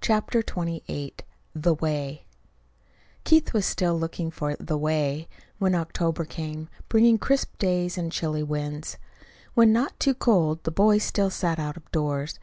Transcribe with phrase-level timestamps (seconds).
[0.00, 1.14] CHAPTER XXVIII
[1.52, 2.26] THE WAY
[3.24, 5.26] Keith was still looking for "the way,"
[5.58, 8.98] when October came, bringing crisp days and chilly winds.
[9.54, 12.38] When not too cold, the boys still sat out of doors.